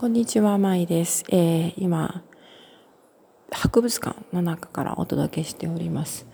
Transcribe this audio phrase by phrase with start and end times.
[0.00, 1.26] こんにちは、まいです。
[1.28, 2.22] えー、今、
[3.50, 6.26] 博物館の中からお届けしております。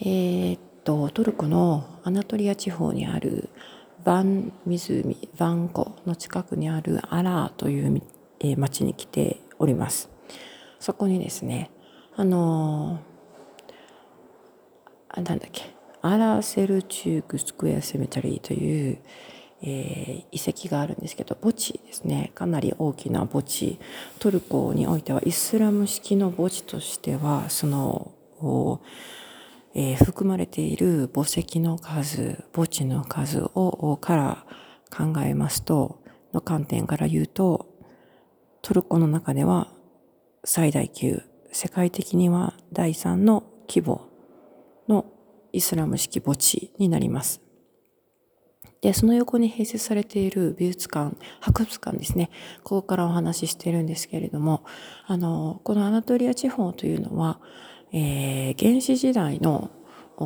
[0.00, 3.50] えー、っと、トルコのアナトリア地方にある
[4.06, 8.02] バン湖、バン湖の近くにあるアラーという、
[8.40, 10.08] えー、町に来ております。
[10.78, 11.70] そこにですね、
[12.16, 18.98] あのー、なんだっけ、アラー Seljuk Square Cemetery という、
[19.62, 23.78] えー、遺跡があるんですけど墓地ですねかなり大きな墓地
[24.18, 28.12] トルコにおいてはイスラム式の墓地としてはその、
[29.74, 34.46] えー、含まれている墓石の数墓地の数をから
[34.90, 37.66] 考えますとの観点から言うと
[38.62, 39.68] トルコの中では
[40.44, 44.08] 最大級世界的には第3の規模
[44.88, 45.06] の
[45.52, 47.49] イスラム式墓地になります。
[48.80, 52.30] で、その横に併設されている美術館、博物館ですね。
[52.62, 54.64] ここからお話ししているんですけれども、
[55.06, 57.40] あの、このアナトリア地方というのは、
[57.92, 59.70] えー、原始時代の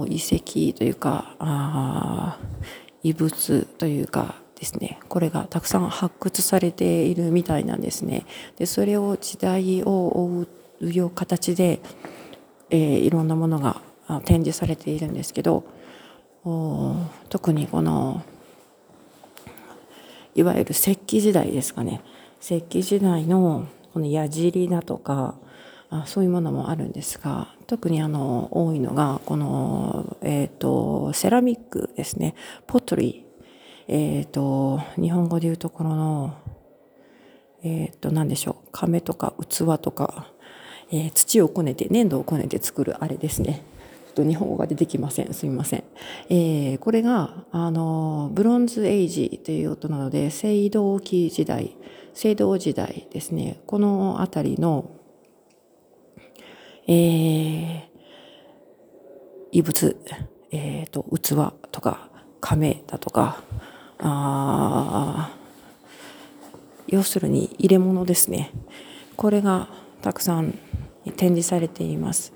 [0.09, 2.39] 遺跡というか、あ
[3.03, 8.25] 遺物というかですね、これがたくさん発掘されているみたいなんですね。
[8.57, 10.47] で、それを時代を追
[10.81, 11.81] うよう形で、
[12.71, 13.81] えー、いろんなものが
[14.25, 15.65] 展示されているんですけど、
[17.31, 18.23] 特にこの
[20.35, 22.01] いわゆる石器時代ですかね。
[22.41, 25.37] 石器時代のこの矢尻だとか
[25.91, 32.35] あそういうものもあるんですが特にあの多いのがこの、えーと、セラミックですね。
[32.67, 36.35] ポトリー、えーと、日本語で言うところの
[37.63, 38.69] えっ、ー、と何でしょう。
[38.73, 40.27] 亀とか器とか、
[40.91, 43.63] えー、土をこねて粘土をこねて作るあれですね。
[44.15, 45.35] と日本語が出てきません。
[45.35, 45.85] すみません。
[46.29, 51.77] えー、これが、あの、ブロンズエイジという音なので、青銅器時代、
[52.23, 53.61] 青銅時代ですね。
[53.67, 54.91] このあたりの、
[56.87, 57.85] えー、
[59.53, 59.97] 遺物、
[60.51, 62.09] えっ、ー、と、器とか、
[62.41, 63.43] 亀だとか、
[63.99, 65.31] あ
[66.89, 68.51] 要するに入れ物ですね。
[69.17, 69.69] これが
[70.03, 70.59] たくさん
[71.17, 72.33] 展示されています。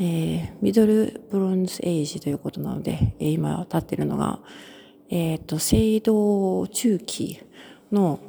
[0.00, 4.38] え、ミドルブロンズエイジということなので、え、今立ってるのが、
[5.10, 7.40] えっ、ー、と、青銅中期
[7.90, 8.20] の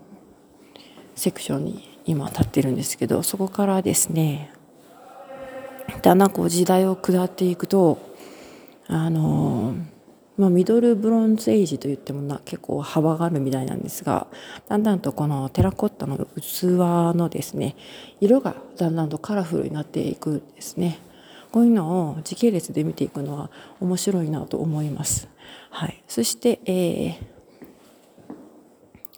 [1.16, 4.52] セクションに今立ってるんですけど、そこからですね、
[6.02, 8.00] だんだんこう時代を下っていくと、
[8.88, 9.76] あの
[10.40, 14.28] まあ、ミドルブロンズエイジといってもな結構幅があるみたいなんですが
[14.68, 17.76] だんだんとこのテラコッタの器のですね
[18.22, 21.00] 色がだんだんとカラフルになっていくんですね。
[21.52, 23.50] こういうのを時系列で見ていくのは
[23.80, 25.28] 面白いなと思います。
[25.72, 27.16] はい、そして、えー、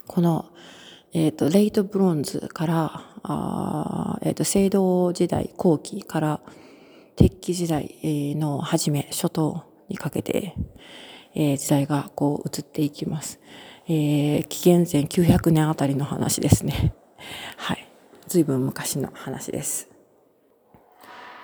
[0.06, 0.46] この、
[1.12, 6.40] えーと、レイトブロンズからあ、えーと、青銅時代後期から
[7.16, 10.54] 鉄器時代の初め初頭にかけて、
[11.34, 13.40] えー、時代がこう移っていきます。
[13.86, 16.94] えー、紀元前900年あたりの話ですね。
[17.56, 17.88] はい。
[18.26, 19.91] 随分昔の話です。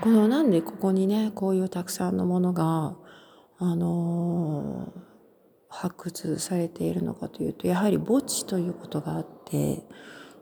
[0.00, 2.96] このなんでここにねこういうたくさんのものが
[3.58, 5.00] あのー、
[5.68, 9.82] 発掘されているのかというとやはり墓地ということがあって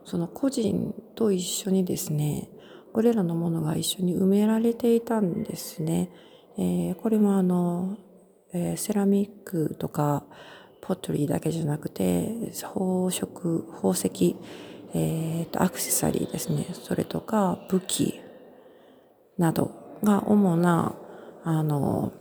[0.05, 2.49] その個人と一緒にですね
[2.93, 6.09] これらのものが一緒に埋められていたんですね。
[6.57, 7.97] えー、これもあの、
[8.53, 10.23] えー、セラミックとか
[10.81, 13.27] ポットリーだけじゃなくて宝飾
[13.75, 14.35] 宝石、
[14.95, 18.19] えーとアクセサリーですねそれとか武器
[19.37, 19.71] など
[20.03, 20.95] が主な
[21.43, 22.11] あの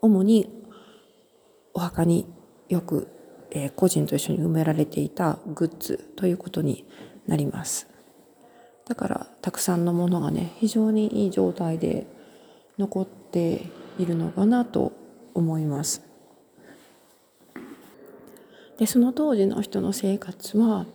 [0.00, 0.48] 主に
[1.74, 2.26] お墓に
[2.68, 3.08] よく、
[3.50, 6.86] えー、個人と一緒に埋められていたグッズということに
[7.26, 7.88] なります。
[8.86, 12.06] だからたくさんのものがね非常にいい状態で
[12.78, 13.66] 残って
[13.98, 14.92] いるのかなと
[15.34, 16.02] 思います。
[18.78, 20.86] でその当時の人の生活は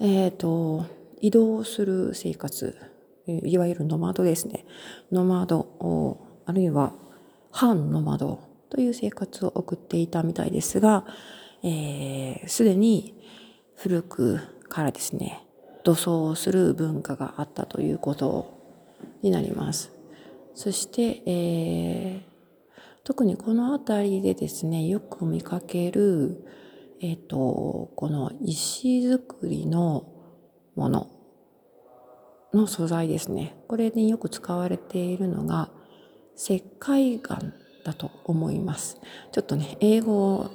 [0.00, 0.84] えっ、ー、と
[1.20, 2.76] 移動する生活
[3.32, 4.64] いわゆるノマドですね。
[5.12, 6.92] ノマド、あるいは
[7.50, 8.40] 反ノマド
[8.70, 13.14] という生活を送っていたみたいですが、す、えー、で、に
[13.76, 15.44] 古くからですね、
[15.84, 18.58] 土葬をする文化があったということ
[19.22, 19.92] になります。
[20.54, 22.22] そして、えー、
[23.04, 26.44] 特にこの辺りでですね、よく見かける、
[27.00, 30.12] えっ、ー、と、この石造りの
[30.74, 31.17] もの
[32.54, 33.56] の素材ですね。
[33.68, 35.70] これによく使われているのが
[36.36, 37.38] 石灰岩
[37.84, 39.00] だと思います。
[39.32, 40.50] ちょっとね、英語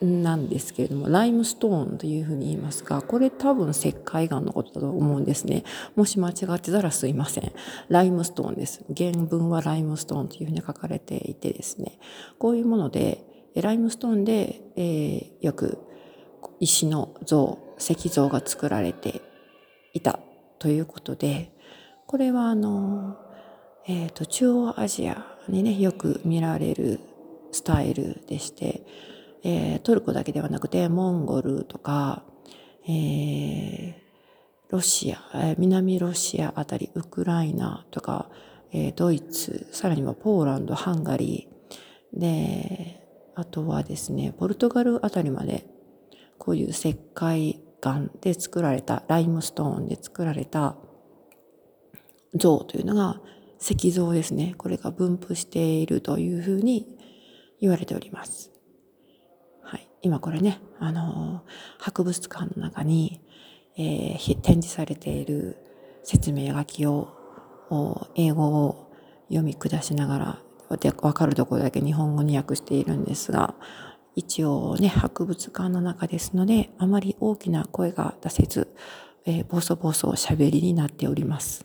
[0.00, 5.64] なんですけれども、ライムストーンというふうに言いますが、これ多分石灰岩のことだと思うんですね。
[5.94, 7.52] もし間違ってたらすいません。
[7.88, 8.84] ライムストーンです。
[8.96, 11.98] 原文はライムストーンというふうに書かれていてですね、
[12.38, 13.24] こういうもので、
[13.56, 15.78] ライムストーンで、えー、よく
[16.60, 19.20] 石の像、石像が作られて
[19.92, 20.20] いた
[20.60, 21.50] ということで、
[22.06, 23.16] これはあの、
[23.88, 27.00] え、ー、と、中央アジアにね、よく見られる
[27.50, 28.84] スタイルでして、
[29.42, 32.24] えー、トルコだけではなくてモンゴルとか、
[32.86, 33.94] えー、
[34.68, 38.28] ロシア、南ロシアあたり、ウクライナとか、
[38.70, 43.00] えー、ドイツ、さらにはポーランド、ハンガリー、で、
[43.34, 45.64] あとはですね、ポルトガルあたりまで、
[46.36, 50.76] こういう石灰岩で作られた、ライムストーンで作られた
[52.34, 53.20] 像というのが
[53.60, 54.54] 石像ですね。
[54.56, 56.96] これが分布しているというふうに
[57.60, 58.50] 言われております。
[59.62, 61.42] はい今これね、あの、
[61.78, 63.20] 博物館の中に、
[63.76, 65.56] えー、展示されている
[66.02, 67.16] 説明書きを、
[68.16, 68.90] 英語を
[69.28, 70.42] 読み下しながら、
[71.02, 73.54] わかるところだけ日本語に訳しているんですが、
[74.14, 78.68] 一応ね、博物館の中ですので、あまり大きな声が出せず、
[79.24, 81.64] えー、ボソボソ喋りになっております。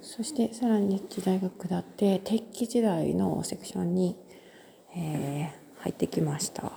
[0.00, 4.16] そしてさらに時代が下って鉄器時代のセクションに、
[4.96, 6.72] えー入ってきました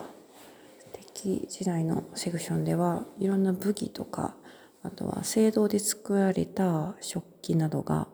[0.94, 4.36] 敵時代のセクションではいろんな武器とか
[4.84, 8.08] あとは青銅で作られた食器などが、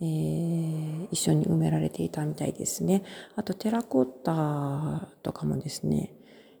[0.00, 3.02] えー、一緒に埋められていたみたいですね
[3.34, 6.12] あとテラコッタとかもですね、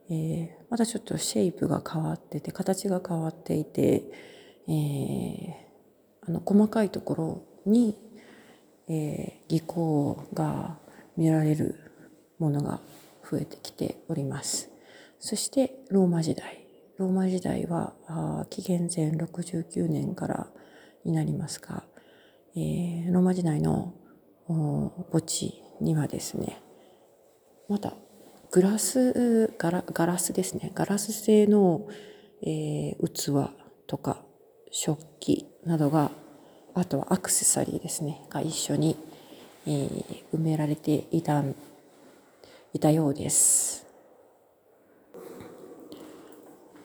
[0.08, 4.04] えー、またちょっとシェイプが変わってて形が変わっていて、
[4.68, 5.52] えー、
[6.28, 7.96] あの細かいところに、
[8.88, 10.78] えー、技巧が
[11.16, 11.74] 見られる
[12.38, 12.80] ものが
[13.30, 14.70] 増えてきております。
[15.18, 16.66] そしてローマ時代。
[16.98, 17.94] ローマ時代は
[18.48, 20.46] 紀元前69年から
[21.04, 21.84] になりますが、
[22.56, 23.92] えー、ローマ時代の
[25.12, 26.58] 墓地にはですね、
[27.68, 27.92] また
[28.50, 30.72] グラスガラ、ガラスですね。
[30.74, 31.86] ガラス製の、
[32.42, 33.52] えー、器
[33.86, 34.22] とか
[34.70, 36.10] 食器などが、
[36.74, 38.96] あとはアクセサリーですね、が一緒に、
[39.66, 40.04] えー、
[40.34, 41.44] 埋められていた
[42.72, 43.86] いたようです。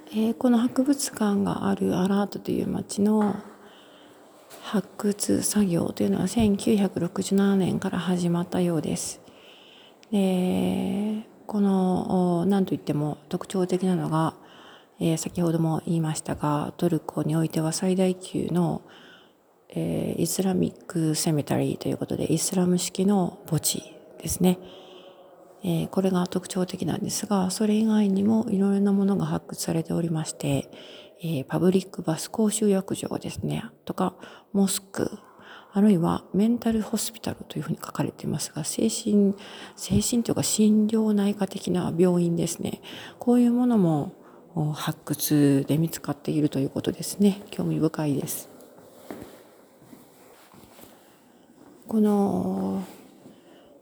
[0.08, 3.36] えー、この博物館があるアラートという町の
[4.62, 9.22] 発掘作業というのは1967年から始まったようです。
[10.12, 14.34] でこの何といっても特徴的なのが、
[15.00, 18.82] えー、先ほども言いましたがトルコにおいては最大級の、
[19.70, 23.84] えー、イスラミック・セメタリーということでイスラム式の墓地
[24.22, 24.60] ですね。
[25.64, 30.70] えー、これが特徴的なんですが、それ以外にもいろいろなものが発掘されておりまして、
[31.24, 34.16] えー、パブリックバス公衆浴場ですね、とか、
[34.54, 35.20] モスク、
[35.72, 39.36] あるいはメンタルホスピタルというふうに書かれていますが、精神、
[39.76, 42.82] 精神というか心療内科的な病院ですね。
[43.20, 44.14] こういうものも
[44.74, 47.44] 発掘で見つかっているということですね。
[47.52, 48.50] 興味深いです。
[51.88, 52.84] この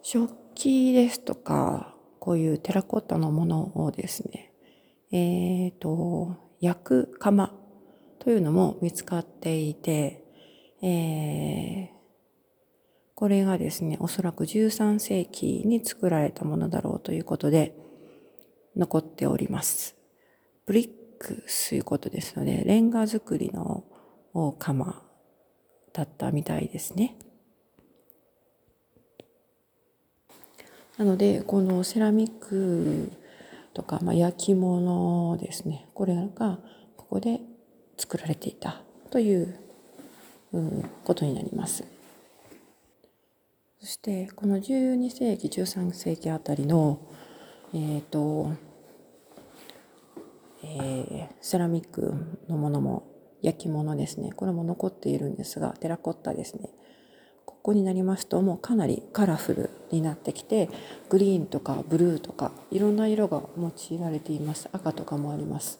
[0.04, 4.52] 食器ですとか、こういうテラコッタのものをですね、
[5.12, 7.52] えっ、ー、と、焼く窯
[8.20, 10.24] というのも見つかっていて、
[10.82, 11.88] えー、
[13.16, 17.76] これがですね、おそらく13世紀に作られたものだろうということで、
[18.76, 19.96] 残っております。
[20.66, 23.84] ブリックということですので、レンガ作りの
[24.58, 25.02] 窯
[25.94, 27.18] だったみたいですね。
[31.00, 33.10] なのでこのセラミック
[33.74, 35.88] とか、まあ、焼き物ですね。
[35.94, 36.60] これが
[36.98, 37.40] ここで
[37.98, 38.82] 作られていた。
[39.12, 39.56] という
[41.04, 41.84] ことになります。
[43.80, 47.00] そしてこの12世紀13世紀あたりの
[47.74, 48.52] えっ、ー、と、
[50.64, 52.14] えー、セラミック
[52.50, 53.08] のものも
[53.42, 54.32] 焼き物ですね。
[54.34, 56.70] これも残っているんですがテラコッタですね。
[57.62, 60.70] ここになりますともうかなりカラフルになってきて
[61.10, 64.70] グリーンとかブルーとかいろんな色が用いられています。
[64.72, 65.80] 赤とかもあります。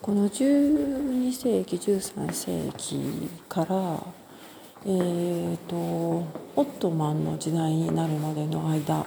[0.00, 4.24] この12世紀13世紀から
[4.86, 6.26] えーと、オ
[6.56, 9.06] ットマンの時代になるまでの間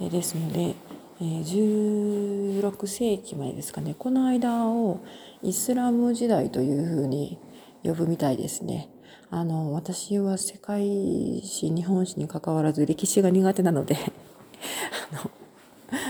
[0.00, 0.76] ですので
[1.20, 3.96] 16世紀までですかね。
[3.98, 5.00] この間を
[5.42, 7.36] イスラム時代というふうに
[7.82, 8.91] 呼ぶみたいですね。
[9.34, 13.96] あの私は世界史日本史にかかわらず歴史が苦手なので
[15.10, 15.30] あの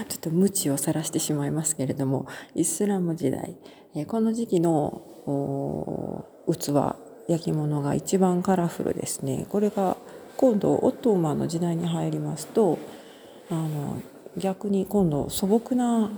[0.09, 2.26] ちょっと無知を晒してしまいますけれども
[2.57, 3.57] イスラム時代、
[3.95, 5.02] えこの時期の
[6.49, 6.97] 器
[7.29, 9.47] 焼き物が一番カラフルですね。
[9.49, 9.97] これが
[10.37, 12.76] 今度オットーマンの時代に入りますと
[13.49, 14.02] あの
[14.37, 16.11] 逆に今度素朴な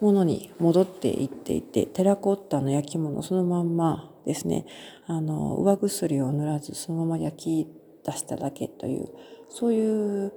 [0.00, 4.66] ものに戻っていっていてテラコッタの焼き物そのまんまですね
[5.06, 7.68] あの上薬を塗らずそのまま焼き
[8.04, 9.08] 出しただけという
[9.48, 10.32] そういう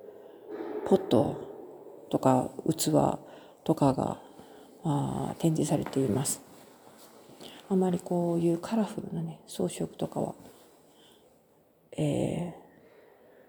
[0.86, 2.92] ポットとか器
[3.64, 4.20] とかが
[4.84, 6.42] あ展示されています。
[7.70, 10.36] あまりこういうカラフルなね装飾とかは、
[11.98, 12.54] え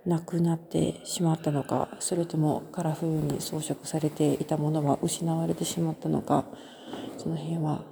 [0.04, 6.45] ー、なくなってしまったのかそれともカラフルに装飾されていたものは失われてしまったのか
[7.16, 7.85] その辺は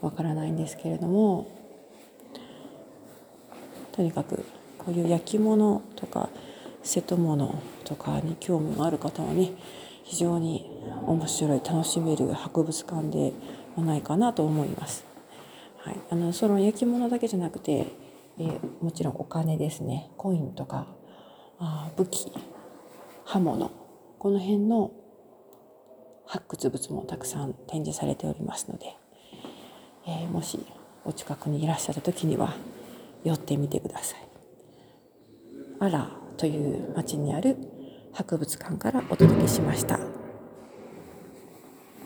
[0.00, 1.46] わからないんですけれども
[3.96, 4.44] とにかく
[4.78, 6.28] こういう焼き物とか
[6.82, 9.52] 瀬戸物とかに興味がある方はね
[10.04, 10.70] 非常に
[11.06, 13.32] 面白い楽しめる博物館で
[13.74, 15.04] はないかなと思います。
[15.78, 17.86] はい、あのその焼き物だけじゃなくて、
[18.38, 20.86] えー、もちろんお金ですねコインとか
[21.58, 22.32] あ武器
[23.24, 23.70] 刃物
[24.18, 24.90] この辺の
[26.26, 28.96] 発掘物もたくさん展示されておりますので、
[30.06, 30.58] えー、もし
[31.04, 32.54] お近くにいらっしゃった時には
[33.26, 34.20] 寄ってみてください。
[35.80, 37.56] アラという町にある
[38.12, 40.15] 博物館からお届けしました。